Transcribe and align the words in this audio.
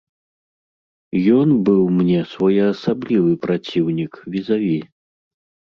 Ён 1.39 1.47
быў 1.69 1.83
мне 1.99 2.19
своеасаблівы 2.33 3.31
праціўнік, 3.47 4.11
візаві. 4.33 4.77